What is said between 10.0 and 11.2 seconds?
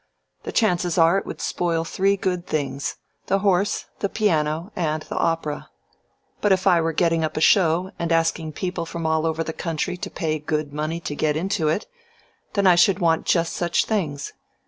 pay good money to